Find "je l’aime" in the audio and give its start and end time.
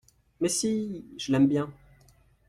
1.19-1.47